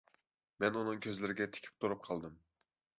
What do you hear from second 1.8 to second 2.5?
تۇرۇپ قالدىم.